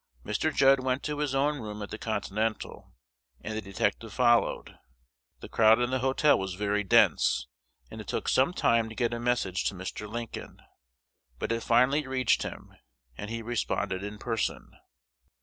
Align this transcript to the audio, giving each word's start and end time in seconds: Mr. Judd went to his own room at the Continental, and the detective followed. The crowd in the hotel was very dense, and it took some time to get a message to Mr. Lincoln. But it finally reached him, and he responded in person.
Mr. 0.25 0.51
Judd 0.51 0.79
went 0.79 1.03
to 1.03 1.19
his 1.19 1.35
own 1.35 1.59
room 1.59 1.83
at 1.83 1.91
the 1.91 1.97
Continental, 1.99 2.95
and 3.41 3.55
the 3.55 3.61
detective 3.61 4.11
followed. 4.11 4.79
The 5.41 5.47
crowd 5.47 5.79
in 5.79 5.91
the 5.91 5.99
hotel 5.99 6.39
was 6.39 6.55
very 6.55 6.83
dense, 6.83 7.45
and 7.91 8.01
it 8.01 8.07
took 8.07 8.27
some 8.27 8.51
time 8.51 8.89
to 8.89 8.95
get 8.95 9.13
a 9.13 9.19
message 9.19 9.63
to 9.65 9.75
Mr. 9.75 10.09
Lincoln. 10.11 10.59
But 11.37 11.51
it 11.51 11.61
finally 11.61 12.07
reached 12.07 12.41
him, 12.41 12.73
and 13.15 13.29
he 13.29 13.43
responded 13.43 14.03
in 14.03 14.17
person. 14.17 14.71